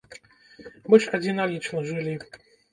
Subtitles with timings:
[0.89, 2.19] Мы ж адзіналічна жылі.